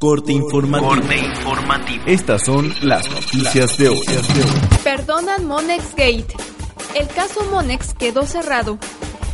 [0.00, 0.88] Corte informativo.
[2.06, 4.00] Estas son las noticias de hoy.
[4.82, 6.34] Perdonan Monex Gate.
[6.94, 8.78] El caso Monex quedó cerrado.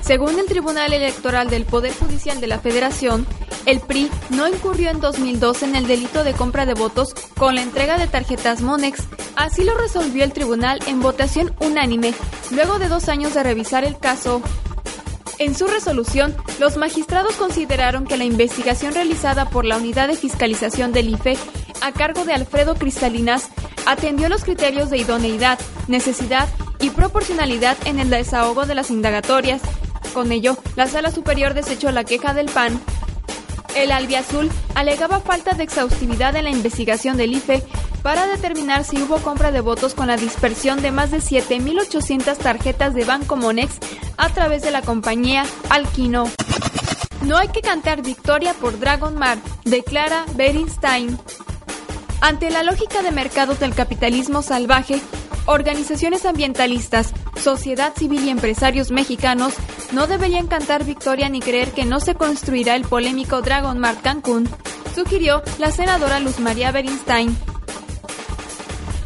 [0.00, 3.26] Según el Tribunal Electoral del Poder Judicial de la Federación,
[3.66, 7.62] el PRI no incurrió en 2002 en el delito de compra de votos con la
[7.62, 9.02] entrega de tarjetas Monex.
[9.36, 12.14] Así lo resolvió el tribunal en votación unánime,
[12.52, 14.40] luego de dos años de revisar el caso.
[15.38, 20.92] En su resolución, los magistrados consideraron que la investigación realizada por la Unidad de Fiscalización
[20.92, 21.36] del IFE,
[21.80, 23.48] a cargo de Alfredo Cristalinas,
[23.84, 25.58] atendió los criterios de idoneidad,
[25.88, 26.48] necesidad
[26.80, 29.60] y proporcionalidad en el desahogo de las indagatorias.
[30.12, 32.80] Con ello, la Sala Superior desechó la queja del PAN.
[33.74, 37.64] El albiazul alegaba falta de exhaustividad en la investigación del IFE
[38.04, 42.92] para determinar si hubo compra de votos con la dispersión de más de 7.800 tarjetas
[42.92, 43.78] de Banco Monex
[44.18, 46.30] a través de la compañía Alquino.
[47.22, 51.18] No hay que cantar victoria por Dragon Mar, declara Berinstein.
[52.20, 55.00] Ante la lógica de mercado del capitalismo salvaje,
[55.46, 59.54] organizaciones ambientalistas, sociedad civil y empresarios mexicanos
[59.92, 64.46] no deberían cantar victoria ni creer que no se construirá el polémico Dragon Mar Cancún,
[64.94, 67.34] sugirió la senadora Luz María Berinstein.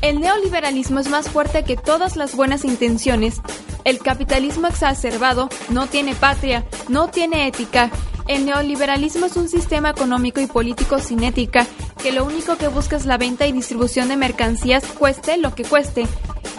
[0.00, 3.41] El neoliberalismo es más fuerte que todas las buenas intenciones
[3.88, 7.91] el capitalismo exacerbado no tiene patria, no tiene ética.
[8.26, 11.66] El neoliberalismo es un sistema económico y político sin ética,
[12.02, 15.64] que lo único que busca es la venta y distribución de mercancías, cueste lo que
[15.64, 16.06] cueste.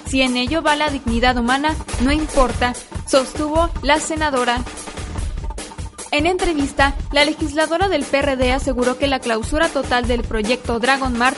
[0.07, 2.73] Si en ello va la dignidad humana, no importa,
[3.05, 4.63] sostuvo la senadora.
[6.11, 11.37] En entrevista, la legisladora del PRD aseguró que la clausura total del proyecto Dragon Mart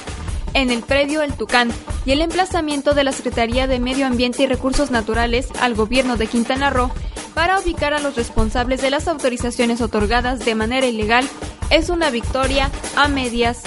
[0.54, 1.72] en el predio El Tucán
[2.06, 6.28] y el emplazamiento de la Secretaría de Medio Ambiente y Recursos Naturales al gobierno de
[6.28, 6.92] Quintana Roo
[7.34, 11.28] para ubicar a los responsables de las autorizaciones otorgadas de manera ilegal
[11.70, 13.64] es una victoria a medias.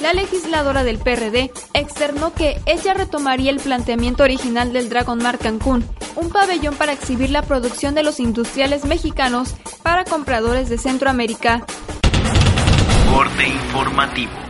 [0.00, 5.84] La legisladora del PRD externó que ella retomaría el planteamiento original del Dragon Mar Cancún,
[6.14, 11.66] un pabellón para exhibir la producción de los industriales mexicanos para compradores de Centroamérica.
[13.12, 14.47] Corte informativo.